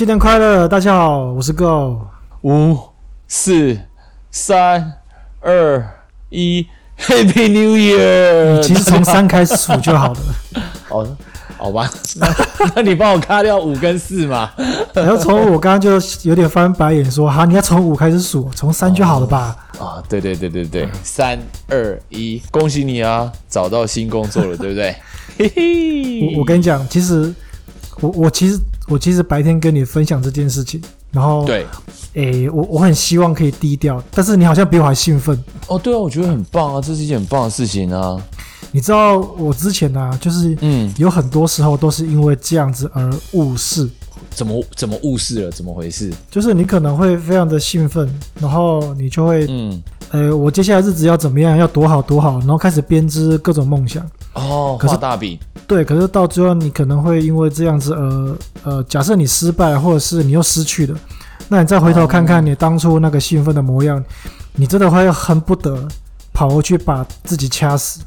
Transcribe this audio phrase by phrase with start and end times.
[0.00, 2.00] 新年快乐，大家好，我是 Go。
[2.40, 2.74] 五、
[3.28, 3.78] 四、
[4.30, 4.94] 三、
[5.42, 5.86] 二、
[6.30, 6.66] 一，
[6.98, 8.56] Happy New Year！
[8.56, 10.20] 你其实从三开始数就好了。
[10.88, 11.16] 哦，
[11.58, 12.26] 好吧，那
[12.76, 14.50] 那你帮我卡掉五跟四嘛？
[14.94, 19.54] 然后从我刚刚就有点翻白眼说，哈，你要从五开始数，从三就好了吧？
[19.78, 24.96] 啊、哦，对对对对对，三二一，恭喜你啊，找到新工作了，对不对？
[25.36, 27.34] 嘿嘿，我我跟你讲，其实
[28.00, 28.58] 我我其实。
[28.90, 31.64] 我其实白天跟你分享这件事情，然后对，
[32.14, 35.78] 诶，我我很希望可以低调，但是你好像比我还兴奋哦。
[35.78, 38.20] 对啊，我觉得很棒啊，这是一件很棒的事情啊。
[38.72, 43.88] 你知道我之前呢、啊，就是嗯，有很多时候都是因为这样子而误事。
[44.30, 45.50] 怎么怎么误事了？
[45.50, 46.12] 怎么回事？
[46.30, 48.08] 就是你可能会非常的兴奋，
[48.40, 54.04] 然后你就会嗯，呃，我接下来日子要怎么样，要多好多好，然后开始编织各种梦想。
[54.34, 55.38] 哦，画大饼。
[55.66, 60.98] 对，可是到最后，你可能会因为这样子，呃呃，假设你失败，或者是你又失去了，
[61.48, 64.02] 那你再回头看看你当初那个兴奋的模样，
[64.54, 65.86] 你真的会恨不得
[66.32, 68.00] 跑过去把自己掐死，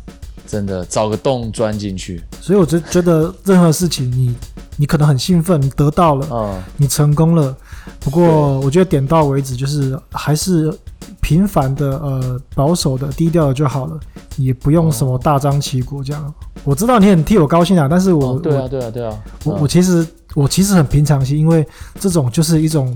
[0.47, 2.21] 真的找个洞钻进去。
[2.41, 4.35] 所以我就觉得任何事情你，你
[4.77, 7.55] 你可能很兴奋，你得到了，嗯，你成功了，
[7.99, 10.73] 不过我觉得点到为止，就是还是。
[11.21, 13.97] 平凡的，呃，保守的，低调的就好了，
[14.35, 16.21] 也不用什么大张旗鼓这样。
[16.21, 16.33] 哦、
[16.65, 20.05] 我知道你很替我高兴啊，但是我，哦、对啊，对啊，对啊，我、嗯、我其实
[20.35, 21.65] 我其实很平常心，因为
[21.97, 22.93] 这种就是一种，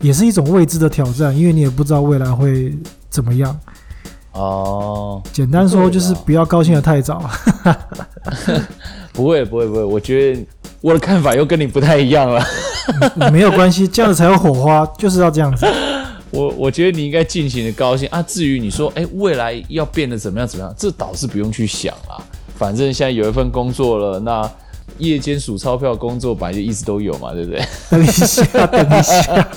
[0.00, 2.76] 也是一种未知的挑战，因为你也不知道未来会
[3.10, 3.56] 怎么样。
[4.38, 7.28] 哦，简单说就是不要高兴的太早。
[9.12, 10.46] 不会，不会，不会，我觉得
[10.80, 12.40] 我的看法又跟你不太一样了。
[13.32, 15.66] 没有关系，这样子才有火花，就是要这样子。
[16.30, 18.22] 我我觉得你应该尽情的高兴啊！
[18.22, 22.22] 至于你说，哎，未来要变得怎么样怎么样，这倒是不用去想啊。
[22.56, 24.48] 反正现在有一份工作了，那
[24.98, 27.64] 夜间数钞票工作本来就一直都有嘛，对不对？
[27.90, 29.48] 等一下，等一下，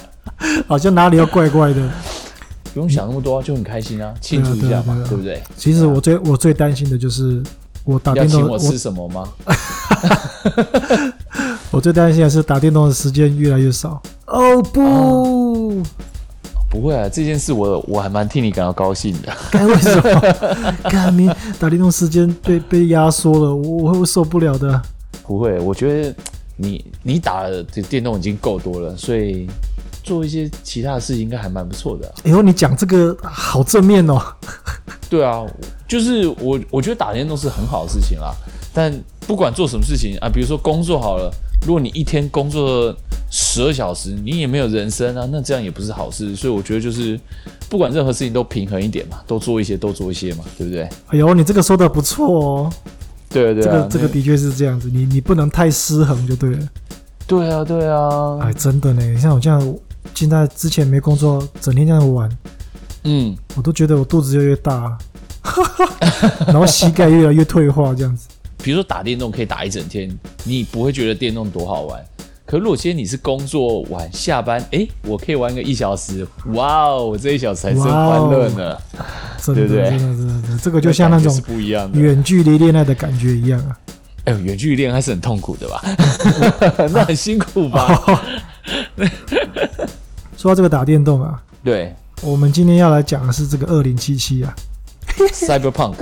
[0.68, 1.90] 好像哪里要怪怪的。
[2.74, 5.42] 不用想那么多啊，就很开心啊，庆祝一下嘛，对，不对？
[5.58, 7.42] 其实我最我最担心的就是
[7.84, 9.28] 我打电动，要请我吃什么吗？
[11.72, 14.02] 我， 我最担心的是打电动的时间越来越少。
[14.28, 15.80] 哦不！
[15.82, 15.84] 啊
[16.70, 19.34] 不会啊，这件事我我还蛮替你感到高兴的。
[19.52, 20.74] 该为什么？
[20.90, 24.82] 干你打电动时间被被压缩了，我会受不了的。
[25.24, 26.16] 不会，我觉得
[26.56, 29.50] 你你打的这电动已经够多了，所以
[30.12, 32.12] 做一些其他的事情应该还蛮不错的、啊。
[32.24, 34.22] 哎呦，你讲这个好正面哦。
[35.10, 35.46] 对啊，
[35.88, 38.34] 就是我我觉得打电动是很好的事情啦。
[38.74, 38.94] 但
[39.26, 41.32] 不管做什么事情啊，比如说工作好了，
[41.66, 42.94] 如果你一天工作。
[43.34, 46.36] 十二小时，你也没有人生啊，那这样也不是好事。
[46.36, 47.18] 所以我觉得就是，
[47.70, 50.84] 不管任何事情都平衡一点嘛，都做一些，都做一些嘛，对不对？
[51.08, 52.74] 哎呦，你这个说的不错哦。
[53.30, 56.68] 对对、啊，这个这个的确是这样子，你你不能太失衡就对了。
[57.26, 59.76] 对啊对啊，哎，真的呢，像我这样，
[60.22, 62.30] 现在之前没工作，整天这样玩，
[63.06, 64.96] 嗯，我都觉得我肚子越来越大，
[66.46, 68.28] 然后膝盖越来越退化，这样子。
[68.62, 72.00] 比如说打电动可以打一整天，你不会觉得电动多好玩。
[72.46, 78.78] 可如果今天你是工作晚下班，哎，我可以玩个一小时，哇哦，我这一小时才真欢乐呢，
[79.44, 79.90] 对不对？
[79.90, 83.76] 真的，真的，这个就像那种不一样的远距离恋爱的感觉一样啊。
[84.26, 85.82] 哎呦，远距离恋爱是很痛苦的吧？
[86.94, 88.00] 那很辛苦吧？
[90.42, 94.52] 说到这个打电动啊，对，我们今天要来讲的是这个二零七七啊
[95.32, 95.94] ，Cyberpunk。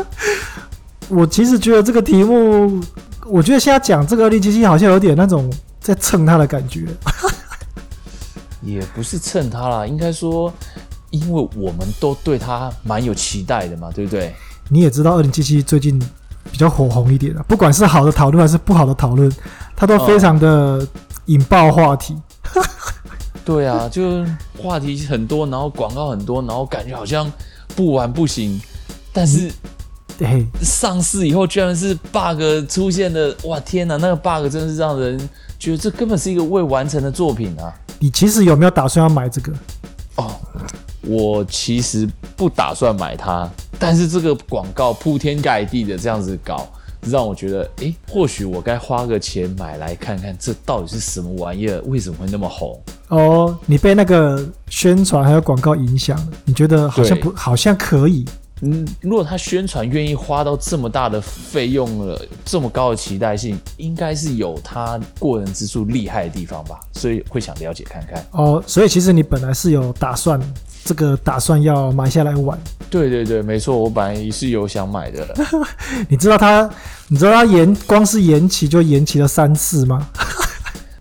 [1.08, 2.84] 我其实觉得这个题目。
[3.24, 5.50] 我觉得现在讲这个二零七七好像有点那种
[5.80, 6.84] 在蹭他的感觉，
[8.60, 10.52] 也不是蹭他啦，应该说，
[11.08, 14.34] 因为我们都对他蛮有期待的嘛，对不对？
[14.68, 15.98] 你也知道二零七七最近
[16.52, 19.32] 比较火红一点啊，不管是好的讨论还是不好的讨论，
[19.74, 20.86] 它都非常的
[21.24, 22.14] 引爆话题。
[23.46, 24.24] 嗯、对啊，就
[24.60, 27.30] 话题很多，然后广告很多，然后感觉好像
[27.74, 28.60] 不玩不行，
[29.12, 29.50] 但是。
[30.18, 35.18] 对，上市以后居然是 bug 出现的，哇天哪，那个 bug 真是让人
[35.58, 37.70] 觉得这根本是一个未完成的作品啊！
[37.98, 39.52] 你其实有没有打算要买这个？
[40.14, 40.34] 哦，
[41.02, 43.46] 我其实不打算买它，
[43.78, 46.66] 但是这个广告铺天盖地的这样子搞，
[47.02, 51.78] 让我觉得，诶，或许我该花个钱买来看看，这到底是什么玩意儿？
[51.82, 52.80] 为什么会那么红？
[53.08, 58.24] 哦，你被那个宣传还有广告影响了，你觉得好像不，好像可以。
[58.62, 68.26] 嗯，如果他宣传愿意花到这么大的费用了，这么高的期待性，应该是有他过人之处厉害的地方吧，所以会想了解看看。
[68.30, 70.40] 哦，所以其实你本来是有打算，
[70.84, 72.58] 这个打算要买下来玩。
[72.88, 75.34] 对对对，没错，我本来也是有想买的。
[76.08, 76.68] 你知道他，
[77.08, 80.08] 你知道他延光是延期就延期了三次吗？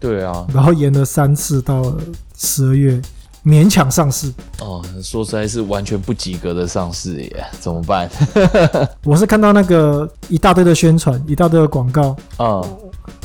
[0.05, 1.93] 对啊，然后延了三次到
[2.37, 3.01] 十二月。
[3.45, 8.09] 勉强上市哦，说实在是完全不及格的上市耶，怎么办？
[9.05, 12.77] 我是看到那个一大堆的宣传，一大堆的广告啊，嗯、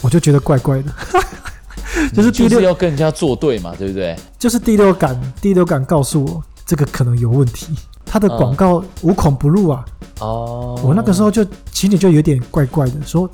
[0.03, 0.93] 我就觉得怪怪的，
[2.12, 4.15] 就是第六就是要跟人家作对嘛，对不对？
[4.38, 7.75] 就是第六感，第六感告诉我这个可能有问题。
[8.05, 9.82] 他的广告无孔不入啊，
[10.19, 11.43] 哦、嗯，我那个时候就
[11.73, 13.27] 心里就有点怪怪的，说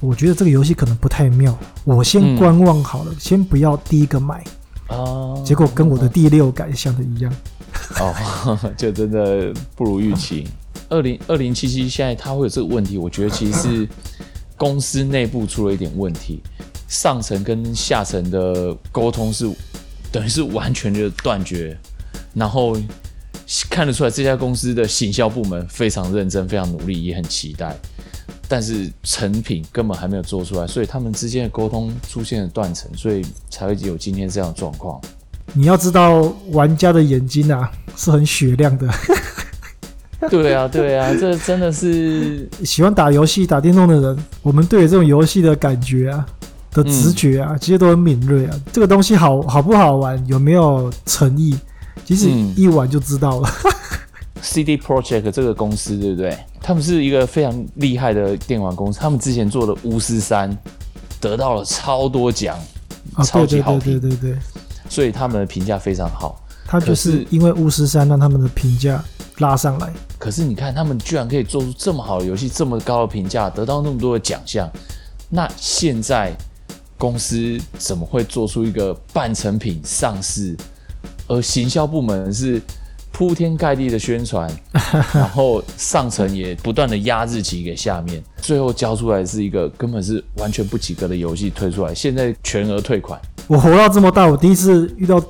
[0.00, 4.42] 我觉得这个游戏可能不太妙，我先观望好了，嗯、先不要第一个买。
[4.88, 7.32] 哦，结果跟我的第六感想的一样，
[8.00, 10.48] 哦， 就真的不如预期。
[10.88, 13.88] 二零二零七七现在它会有这个问题，我觉得其实是
[14.58, 16.42] 公司内部出了一点问题，
[16.88, 19.48] 上层跟下层的沟通是
[20.10, 21.78] 等于是完全的断绝，
[22.34, 22.76] 然后
[23.70, 27.76] 看得出来这家公司的行销部门非常认真，非常努力，也很期待。
[28.52, 35.00] 但是成品根本还没有做出来，所以他们之间的沟通出现了断层，所以才会有今天这样的状况。
[35.52, 36.20] 你要知道，
[36.50, 38.88] 玩家的眼睛啊是很雪亮的。
[40.28, 46.26] 对啊，对啊，这真的是 喜欢打游戏、打电动的人，我们对这种游戏的感觉啊、
[46.72, 48.60] 的直觉啊，其实都很敏锐啊。
[48.72, 51.56] 这个东西好好不好玩，有没有诚意，
[52.04, 53.48] 其实一玩就知道了。
[54.42, 56.36] CD Project 这个公司对不对？
[56.62, 59.00] 他们是一个非常厉害的电玩公司。
[59.00, 60.56] 他们之前做的巫师三
[61.20, 62.58] 得到了超多奖，
[63.16, 64.38] 哦、超级好评，对对对对对，
[64.88, 66.40] 所以他们的评价非常好。
[66.66, 69.02] 他就是因为巫师三让他们的评价
[69.38, 69.92] 拉上来。
[70.18, 74.70] 可是你看，他们居然可以做出这么好的游戏，这么高的评价，得到那么多的奖项。
[75.28, 76.32] 那现在
[76.98, 80.56] 公司怎么会做出一个半成品上市？
[81.26, 82.60] 而行销部门是？
[83.20, 84.50] 铺天盖地的宣传，
[85.12, 93.20] 然后上层也不断的压日期给下面，最后交出来是一个根本是完全不及格的游戏推出来，现在全额退款。
[93.46, 95.22] 我活到这么大，我第一次遇到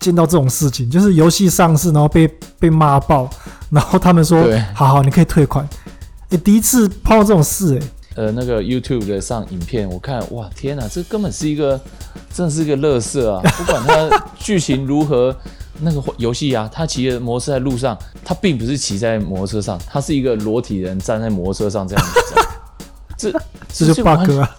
[0.00, 2.28] 见到这种事情，就是游戏上市然后被
[2.58, 3.30] 被骂爆，
[3.70, 5.64] 然后他们说对好好你可以退款。
[6.30, 7.86] 哎，第一次碰到这种事哎。
[8.14, 11.80] 呃，那个 YouTube 的上影片，我看哇天哪，这根本是一个
[12.32, 13.42] 真的是一个乐色啊！
[13.56, 15.36] 不管它剧情如何。
[15.80, 22.12] 那个游戏啊，他骑的摩托车在路上，他并不是骑在摩托车上，他是一个裸体人站在摩托车上这样子。
[23.18, 23.32] 这
[23.68, 24.56] 这就 bug 啊！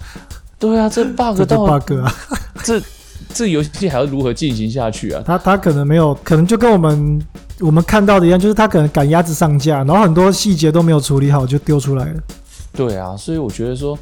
[0.59, 2.13] 对啊，这 bug 到 bug 啊！
[2.65, 2.81] 这
[3.33, 5.23] 这游戏还要如何进行下去啊？
[5.25, 7.25] 他他可能没有，可能就跟我们
[7.61, 12.21] 我们看到的一样，就是他可能赶鸭子上架，然后很多细节都没有处理好就丢出来了。
[12.75, 13.97] 对啊，所以我觉得说，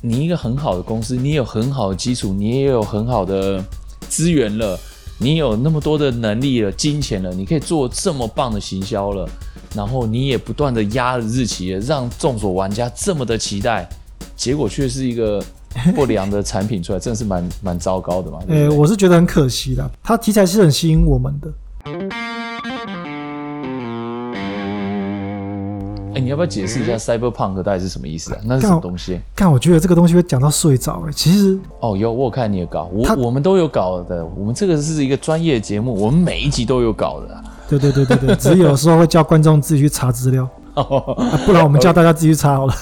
[0.00, 3.64] 你一个很好的公司，你有很好的基础，你也有很好的
[4.08, 4.78] 资源了。
[5.20, 9.28] 你有那么多的能力了、金钱了，你可以做这么棒的行销了，
[9.74, 13.88] 然后你也不断的压日期，让众所玩家这么的期待，
[14.36, 15.42] 结果却是一个
[15.92, 18.38] 不良的产品出来，真的是蛮蛮糟糕的嘛。
[18.46, 22.27] 对对欸，我是觉得很可惜的，它题材是很吸引我们的。
[26.18, 28.40] 欸、你要不要解释一下 Cyberpunk 到底是什么意思啊？
[28.44, 29.20] 那是什么东西？
[29.36, 31.04] 看，我觉得这个东西会讲到睡着。
[31.06, 34.26] 哎，其实哦，有我有看你的稿，我他我们都有搞的。
[34.36, 37.44] 我们这个是一个专业节目，我们每一集都有搞的。
[37.68, 40.82] 对对对对对，只是有时候会叫观众自己去查资料， 啊，
[41.46, 42.74] 不然我们叫大家自己去查好了。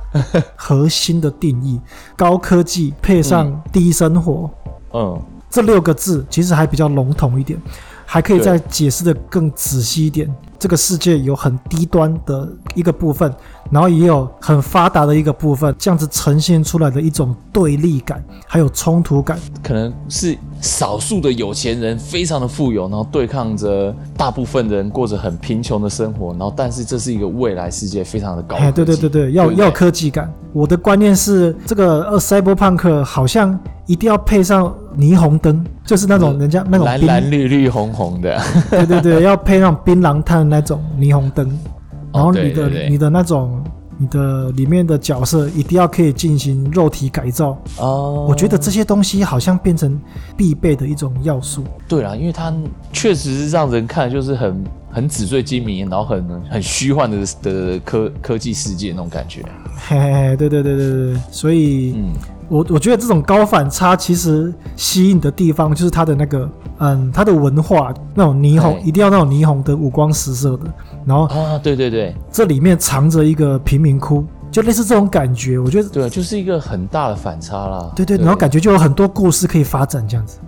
[0.56, 1.78] 核心的定义：
[2.16, 4.50] 高科技配上低生活。
[4.94, 7.60] 嗯，这六个字其实还比较笼统一点，
[8.06, 10.34] 还可以再解释的更仔细一点。
[10.58, 13.32] 这个世界有很低端的一个部分，
[13.70, 28.72] 然后也有很发达的一个部分，这样子呈现出来的一种对立感，还有冲突感，可能是少数的有钱人非常的富有，然后对抗着大部分人过着很贫穷的生活，然后但是这是一个未来世界，非常的高科技。
[28.72, 30.32] 对对对对，要要科技感。
[30.52, 38.40] 我的观念是，这个呃，Cyberpunk 好像一定要配上霓虹灯，就是那种人家那种蓝蓝绿绿红红的。
[38.70, 41.46] 对对对，要配上槟榔摊那种霓虹灯，
[42.12, 43.62] 然后你的、你的那种
[43.98, 48.24] 你的里面的角色一定要可以进行肉体改造哦。
[48.28, 50.00] 我觉得这些东西好像变成
[50.36, 51.64] 必备的一种要素。
[51.88, 52.54] 对啦，因为它
[52.92, 59.42] 确实是让人看就是很很纸醉金迷，然后很很虚幻的的科科技世界那种感觉。
[59.88, 62.12] 嘿嘿嘿，对对对对对，所以，嗯，
[62.48, 70.64] 我我觉得这种高反差其实吸引的地方就是它的那个，嗯，它的文化那种霓虹，一定要那种霓虹的五光十色的，
[71.04, 77.92] 然后啊，对对对，这里面藏着一个贫民窟，就类似这种感觉，我觉得对，就是一个很大的反差啦。
[77.94, 80.38] 对对，对，然后感觉就有很多故事可以发展这样子。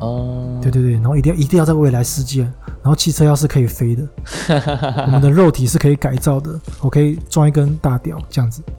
[0.00, 2.42] 哦，对对对，然后一定要一定要在未来世界，
[2.82, 4.08] 然后汽车要是可以飞的，
[5.06, 8.62] 我们的肉体是可以改造的，我可以装一根大屌这样子。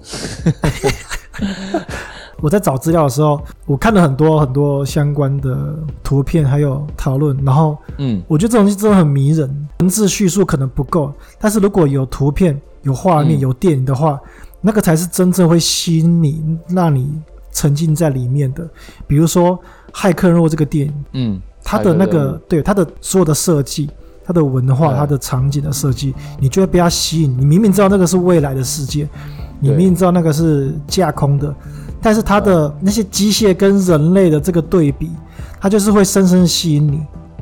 [2.41, 9.67] 我在找资料的时候，我看了很多很多相关的图片，还有讨论，然后，嗯，我觉得这东西真的很迷人。
[9.81, 14.29] 文字叙述可能不够，但是如果有图片、有画面、有电影的话，嗯，
[14.61, 17.21] 那个才是真正会吸引你，让你
[17.61, 18.67] 沉浸在里面的。
[19.05, 19.57] 比如说
[19.93, 23.89] 《骇客任务》这个电影，嗯，它的那个对它的所有的设计。
[24.23, 27.35] 它的文化、它的场景的设计，你就会被它吸引。
[27.37, 29.09] 你明明知道那个是未来的世界，
[29.59, 31.53] 你明明知道那个是架空的，
[31.99, 35.09] 但是它的那些机械跟人类的这个对比，
[35.59, 37.01] 它就是会深深吸引你。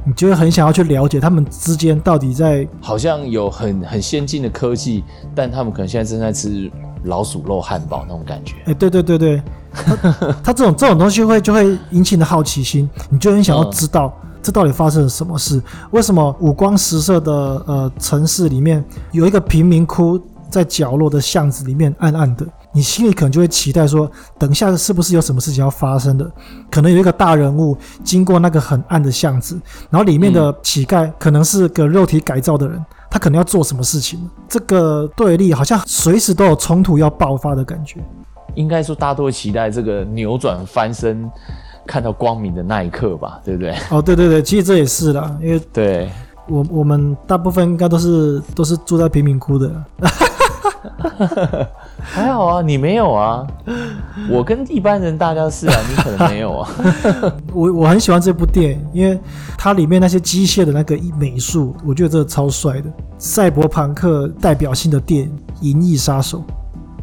[0.09, 2.67] 你就会很想要去了解他们之间到底在……
[2.81, 5.03] 好像有很很先进的科技，
[5.35, 6.71] 但他们可能现在正在吃
[7.03, 8.55] 老鼠肉汉堡那种感觉。
[8.65, 9.95] 哎，对对对对，它
[10.43, 14.11] 它 这种这种东西会就会引起你的好奇心，你就很想要知道。
[14.41, 15.61] 这到底发生了什么事？
[15.91, 17.31] 为什么五光十色的
[17.67, 22.47] 呃城市里面有一个贫民窟在角落的巷子里面暗暗的？
[22.79, 26.31] 你心里可能就会期待说，等一下是不是有什么事情要发生的？
[26.71, 29.59] 可能有一个大人物经过那个很暗的巷子，
[29.89, 32.81] 然后里面的乞丐可能是个肉体改造的人，
[33.11, 34.17] 他可能要做什么事情？
[34.47, 38.01] 这个对立好像随时都有冲突要爆发的感觉。
[38.55, 41.29] 应该说，大家都会期待这个扭转翻身。
[41.85, 43.75] 看到光明的那一刻吧，对不对？
[43.89, 46.07] 哦，对对对，其实这也是啦，因为对
[46.47, 49.83] 我我们大部分应该都是都是住在贫民窟的，
[52.01, 53.45] 还好啊，你没有啊，
[54.29, 56.69] 我跟一般人大家是啊，你可能没有啊。
[57.53, 59.19] 我我很喜欢这部电影，因为
[59.57, 62.89] 它里面那些机械的那个美术，我觉得真的超帅的。
[63.17, 65.27] 赛博朋克代表性的电影
[65.61, 66.39] 《银翼杀手》，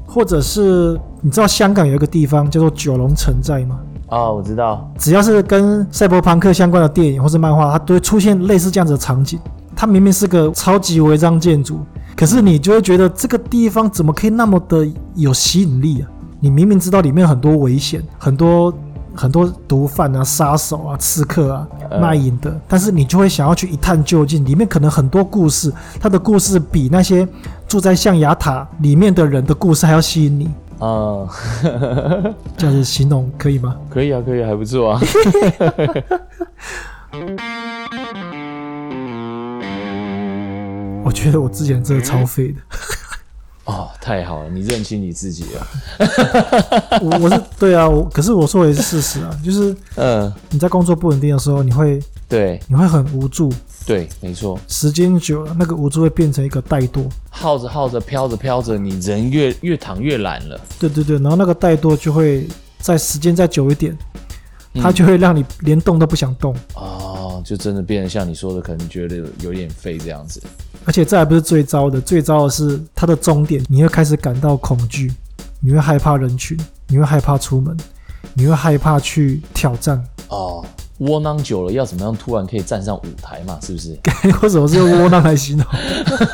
[0.07, 3.79] 或者是你知道香港有一个地方叫做九龙城寨吗？
[4.09, 9.38] 哦，我知道，只要是跟赛博朋克相关的电影或是漫画，它都会出现类似这样子的场景。
[9.75, 11.81] 它明明是个超级违章建筑，
[12.16, 16.08] 可是你就会觉得这个地方怎么可以那么的有吸引力啊？
[16.40, 18.73] 你明明知道里面很多危险，很多
[19.14, 21.68] 很多毒贩啊、杀手啊、刺客啊、
[22.00, 24.44] 卖淫的，但是你就会想要去一探究竟。
[24.44, 27.28] 里面可能很多故事，它的故事比那些
[27.68, 30.50] 住在象牙塔里面的人的故事还要吸引你。
[30.78, 31.25] 啊，
[32.56, 33.76] 这样子形容可以吗？
[33.88, 35.00] 可以啊，可以，还不错啊。
[41.06, 42.60] 我觉得我之前真的超废的。
[43.66, 45.66] 哦，太好了，你认清你自己了。
[47.00, 53.52] 我我是对啊，我可是我说的也是事实啊，就是嗯，你在工作不稳定的时候，你会对，你会很无助。
[53.84, 54.58] 对，没错。
[54.66, 60.60] 时间久了，那个无助会变成一个怠惰，耗着耗着，飘着飘着，你人越越躺越懒了。
[60.78, 62.48] 对对对，然后那个怠惰就会
[62.80, 63.96] 在时间再久一点，
[64.75, 66.54] 嗯、它就会让你连动都不想动。
[66.75, 70.40] 哦，就真的变得像你说的，可能觉得有点废这样子。
[70.87, 75.12] 而且这还不是最糟的，最糟的是它的终点，你会开始感到恐惧，
[75.61, 76.57] 你会害怕人群，
[76.88, 77.76] 你会害怕出门，
[78.33, 80.02] 你会害怕去挑战。
[80.28, 80.64] 哦。
[81.00, 83.59] 窝囊久了，要怎么样突然可以站上舞台嘛？
[83.62, 83.95] 是不是？
[84.40, 85.66] 为什么是用窝囊来形容？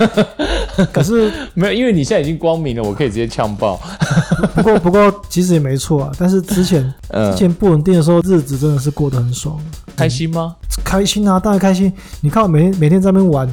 [0.92, 3.80] 可是没有，因为你现在已经光明了，我可以直接呛爆。
[4.54, 6.12] 不过，不过其实也没错啊。
[6.16, 9.58] 但是之前，之前不稳定的时候，日子真的是过得很爽，
[9.96, 10.54] 开心吗？
[10.84, 11.92] 开心啊，当然开心。
[12.20, 13.52] 你看我每天每天在那边玩。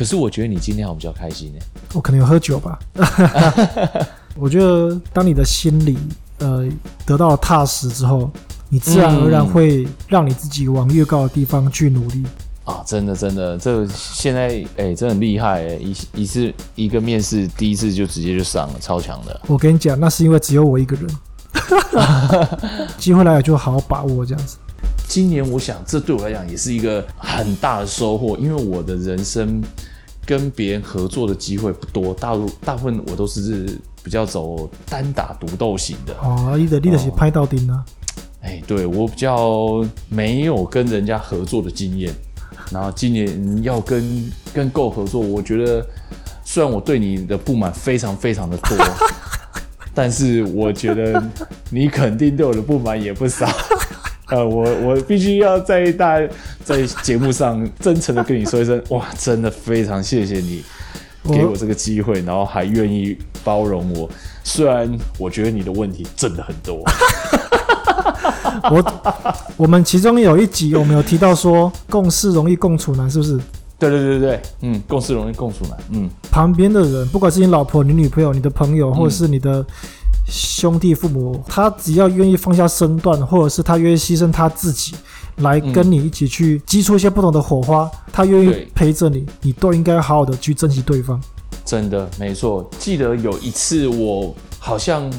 [0.00, 1.58] 可是我觉得你今天好像比较开心呢。
[1.92, 2.78] 我可能有喝酒吧。
[4.34, 5.98] 我觉得当你的心理
[6.38, 6.66] 呃
[7.04, 8.30] 得到了踏实之后。
[8.72, 12.22] 你自然而然会让你自己往越高的地方去努力、
[12.66, 12.84] 嗯、啊！
[12.86, 14.42] 真的，真的，这个现在
[14.76, 15.74] 哎、欸，真的很厉害哎！
[15.74, 19.40] 一一次一个面试，第一次就直接就上了，超强的。
[19.48, 21.10] 我跟你讲，那是因为只有我一个人，
[22.96, 24.56] 机会来了就好好把握这样子。
[25.08, 29.60] 今年我想，这对我来讲也是一个很大的收获，因为我的人生
[30.30, 36.14] 跟别人合作的机会不多，大陆大部分我都是比较走单打独斗型的。
[36.22, 37.84] 哦，你的你的是拍到顶啊。
[38.40, 42.14] 哎、欸，对，我比较没有跟人家合作的经验，
[42.70, 45.84] 然后今年要跟跟 Go 合作，我觉得
[46.44, 48.78] 虽然我对你的不满非常非常的多，
[49.92, 51.20] 但是我觉得
[51.70, 53.48] 你肯定对我的不满也不少。
[54.30, 56.20] 呃，我我必须要在大
[56.64, 60.62] 在节目上真诚的跟你说一声，哇，真的非常谢谢你
[61.24, 64.08] 给我这个机会，然后还愿意包容我，
[64.44, 66.82] 虽然我觉得你的问题真的很多。
[68.70, 68.84] 我
[69.56, 73.38] 我们其中有一集，我们有提到说，共事容易共处难，是不是？
[73.78, 79.64] 对对对对，嗯，共事容易共处难，嗯，旁边的人，不管是你老婆、你女朋友、你的朋友，或者是你的
[80.26, 84.94] 兄弟、父母，嗯、他只要愿意放下身段，或者是他愿意牺牲他自己，
[85.36, 91.20] 来跟你一起去激出一些不同的火花，他愿意陪着你，你都应该好好的去珍惜对方。
[91.64, 95.10] 真的没错，记得有一次我好像。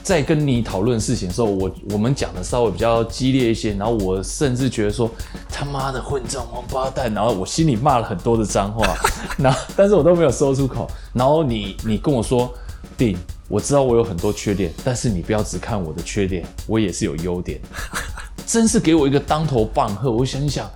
[0.00, 5.10] 在跟你讨论事情的时候，我我们讲的稍微比较激烈一些，然后我甚至觉得说
[5.50, 8.96] 他妈的混账王八蛋，然后我心里骂了很多的脏话，
[9.36, 10.88] 然后但是我都没有说出口。
[11.12, 12.50] 然后你你跟我说，
[12.96, 17.58] 丁，我知道我有很多缺点，但是你不要只看我的缺点，我也是有优点。
[18.46, 20.10] 真是给我一个当头棒喝。
[20.10, 20.70] 我想一想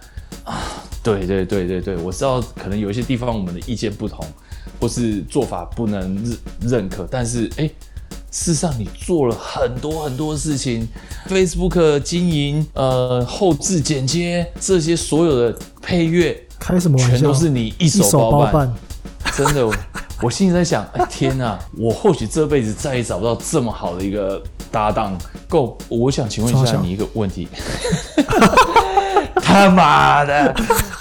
[0.45, 0.59] 啊，
[1.03, 4.25] 对对对对对，我知道可能有一些地方我们的意见不同，
[4.81, 6.39] 或是做法不能认
[6.71, 7.71] 认可，但是哎。
[8.35, 10.89] 事实上，你做了很多很多事情
[11.29, 17.17] ，Facebook 经营、呃后制剪接这些所有的配乐，开什么玩笑？
[17.19, 18.73] 全都是你一手包办。
[19.37, 19.69] 真的，
[20.23, 25.19] 我心里在想，哎天哪，我或许这辈子再也找不到这么好的一个搭档。
[25.49, 27.49] 够，我想请问一下你一个问题。
[29.43, 30.55] 他妈的！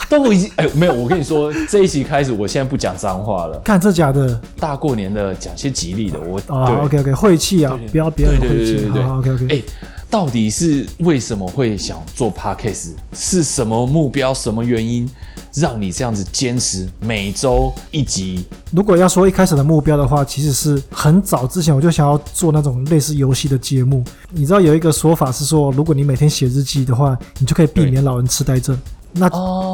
[0.09, 3.61] 都已经哎，没有，我跟你说，这一集开始，我现在不讲脏话了。
[3.63, 6.19] 看这假的，大过年的讲些吉利的。
[6.19, 8.41] 我啊，OK OK，晦气啊，不要不要晦气。
[8.41, 9.47] 对对对对，OK OK。
[9.55, 9.61] 哎，
[10.09, 12.93] 到底是为什么会想做 Podcast？
[13.13, 14.33] 是什么目标？
[14.33, 15.07] 什么原因
[15.53, 18.45] 让你这样子坚持每周一集？
[18.71, 24.03] 如果要说一开始的目标的话，其实是很早之前我就想要做那种类似游戏的节目。
[24.29, 28.77] 你知道有一个说法是说，如果你每天写日记的话，你就可以避免老人痴呆症。
[29.13, 29.29] 那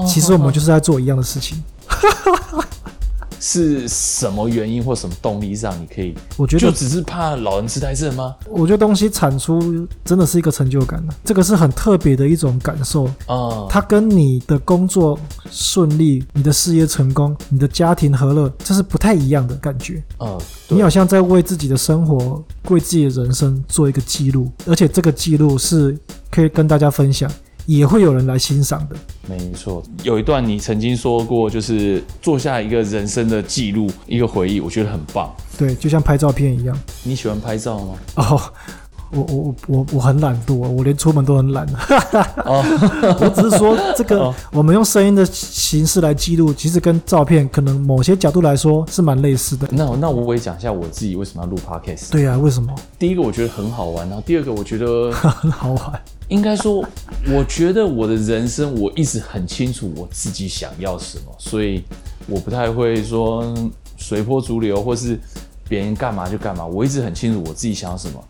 [0.08, 1.64] 其实我们就是在做一样的事情。
[3.40, 6.14] 是什么原因或什么动力让你可以？
[6.36, 8.36] 我觉得就只是怕老人痴呆症吗？
[8.50, 13.68] 我觉得东西产出真的是一个成就感的，这个是很特别的一种感受啊。
[13.70, 15.18] 它跟你的工作
[15.50, 20.38] 顺利、你的事业成功、你的家庭和乐，这是不太一样的感觉啊。
[20.70, 25.98] 你好像在为自己的生活、为自己的人生做一个记录，而且这个记录是
[26.30, 27.32] 可以跟大家分享。
[27.66, 28.96] 也会有人来欣赏的。
[29.28, 35.30] 没错，有一段你曾经说过，就是做下一个人生的记录，一个回忆，我觉得很棒。
[35.58, 36.80] 对，就像拍照片一样。
[37.04, 37.96] 你喜欢拍照吗？
[38.16, 38.42] 哦，
[39.12, 41.66] 我我我我很懒惰，我连出门都很懒。
[42.46, 42.64] 哦，
[43.22, 49.68] 我只是说这个，我们用声音的形式来记录，其实跟照片可能某些角度来说是蛮类似的。
[49.72, 52.12] 那那我也讲一下我自己为什么要录 Podcast。
[52.12, 52.74] 对啊，为什么？
[53.00, 56.02] 第一个我觉得很好玩，然后第二个我觉得 很好玩。
[56.30, 56.84] 应该说，
[57.32, 61.84] 我觉得我的人生我一直很清楚我自己想要什么，所以
[62.28, 63.54] 我不太会说
[63.96, 65.18] 随波逐流，或是
[65.70, 66.66] 别人干嘛就干嘛。
[66.66, 68.22] 我一直很清楚我自己想要什么，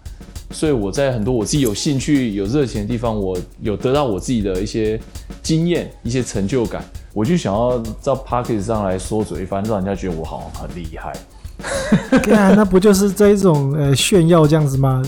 [0.52, 5.00] 所以我在很多我自己有兴趣、有热情的地方，我有得到我自己的一些
[5.44, 6.84] 经验、一些成就感，
[7.14, 11.14] 我就想要在 Podcast 上来说嘴一番，让人家觉得我好像很厉害。
[12.22, 15.02] 对啊、那不就是这一种呃炫耀这样子吗？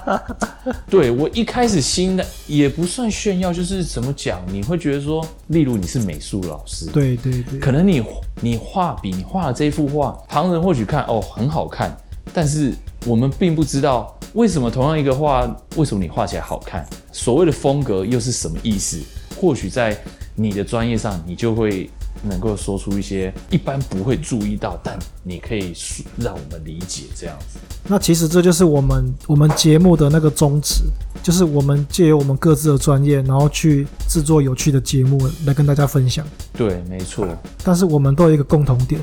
[0.88, 4.40] 对，我一开始新的也不算炫耀，就是怎么讲？
[4.50, 8.02] 你会觉得说，例如你是美术老师，对对对，可能你
[8.40, 11.94] 你画笔，你画的这幅画，旁人或许看哦很好看，
[12.32, 12.74] 但是
[13.06, 16.86] 我们并不知道为什么同样一个画，为什么你画起来好看？
[17.12, 18.98] 所谓的风格又是什么意思？
[19.40, 19.96] 或许在
[20.34, 21.88] 你的专业上，你就会。
[22.22, 25.74] 能够说出一些一般不会注意到，但你可以
[26.16, 27.58] 让我们理解这样子。
[27.86, 30.84] 那其实这就是我们我们节目的那个宗旨，
[31.22, 36.26] 就是我们借由我们各自的专业，然后去制作有趣的节目来跟大家分享。
[36.54, 37.28] 对，没错。
[37.62, 38.98] 但是我们都有一个共同点，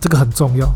[0.00, 0.74] 这个很重要啊。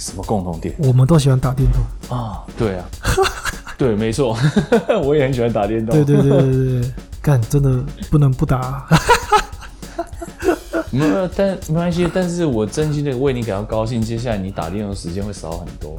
[0.00, 0.74] 什么共同点？
[0.78, 2.42] 我们都喜欢打电动啊。
[2.56, 2.84] 对啊，
[3.76, 4.36] 对，没错，
[5.04, 5.94] 我也很喜欢打电动。
[5.94, 8.88] 对对对对对对，干真的不能不打。
[10.90, 12.08] 没有，但没关系。
[12.12, 14.02] 但是我真心的为你感到高兴。
[14.02, 15.96] 接下来你打电动的时间会少很多。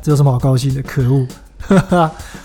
[0.00, 0.82] 这有什么好高兴的？
[0.82, 1.26] 可恶！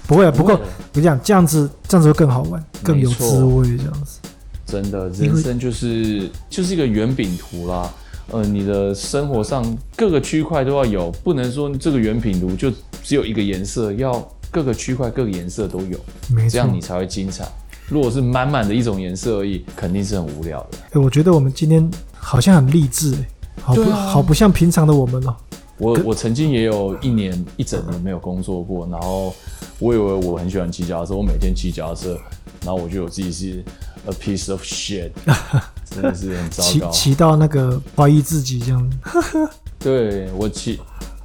[0.06, 0.60] 不会啊，不过我
[0.92, 3.78] 跟你讲，这样子这样子会更好玩，更有滋味。
[3.78, 4.20] 这样子，
[4.66, 7.90] 真的，人生就是就是一个圆饼图啦。
[8.34, 9.64] 呃，你的生活上
[9.96, 12.72] 各个区块都要有，不能说这个原品图就
[13.04, 16.00] 只有一个颜色，要各个区块各个颜色都有，
[16.34, 17.48] 没错，这样你才会精彩。
[17.88, 20.78] 如果是满满的一种颜色而已，肯定是很无聊的。
[20.94, 23.28] 哎，我觉得我们今天好像很励志，哎，
[23.62, 25.36] 好不、啊、好不像平常的我们哦。
[25.78, 29.36] 我我曾经也有一年一整年没有工作过，然后
[29.78, 32.20] 我以为我很喜欢骑脚踏车，我每天骑脚踏车，
[32.66, 33.64] 然后我觉得我自己是
[34.08, 35.12] a piece of shit，
[35.94, 38.90] 真的是很糟糕，骑骑到那个怀疑自己这样。
[39.80, 40.80] 对，我骑，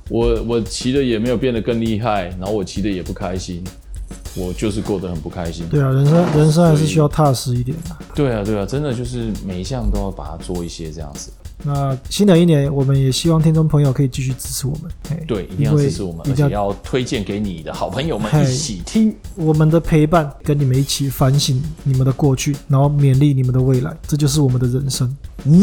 [0.08, 3.62] 我我骑的也没有变得更厉害，然后我骑的也不开心。
[4.36, 5.66] 我就是过得很不开心。
[5.68, 7.96] 对啊，人生人生还是需要踏实一点的。
[8.14, 11.30] 对啊，对啊，真的就是每一项都要把它做一些这样子。
[11.64, 14.90] 那新的一年，我们也希望听众朋友可以继续支持我们。
[15.26, 19.14] 对，一定要支持我们，而且要推荐给你的好朋友们一起听。
[19.34, 25.14] 我们的陪伴，跟你们一起反省你们的过去，然后勉励你们的未来，这就是我们的人生。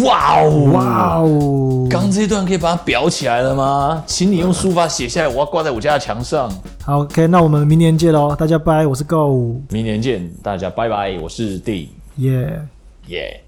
[0.04, 1.88] 哇哦，哇哦！
[1.90, 4.04] 刚这一段可以把它裱起来了吗？
[4.06, 6.52] 请你用书法写下来，我要挂在我家的墙上。
[6.84, 9.62] 好，OK，那我们明年见喽，大家拜，我是 Go。
[9.70, 11.90] 明年见，大家拜拜，我是 D。
[12.18, 12.62] 耶
[13.08, 13.42] 耶。